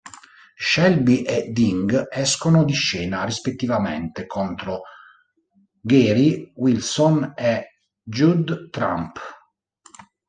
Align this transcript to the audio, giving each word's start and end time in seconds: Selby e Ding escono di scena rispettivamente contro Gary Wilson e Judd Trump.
Selby 0.67 1.21
e 1.21 1.51
Ding 1.51 2.07
escono 2.09 2.63
di 2.63 2.73
scena 2.73 3.23
rispettivamente 3.23 4.25
contro 4.25 4.79
Gary 5.79 6.51
Wilson 6.55 7.33
e 7.37 7.77
Judd 8.01 8.71
Trump. 8.71 9.19